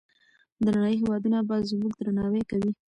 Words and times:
د 0.63 0.65
نړۍ 0.77 0.95
هېوادونه 1.01 1.39
به 1.47 1.55
زموږ 1.69 1.91
درناوی 1.97 2.43
کوي. 2.49 2.71